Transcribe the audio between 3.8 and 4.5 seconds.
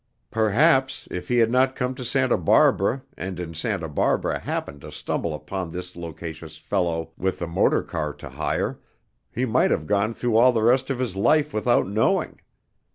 Barbara